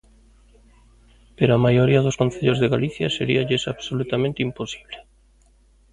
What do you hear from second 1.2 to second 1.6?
Pero á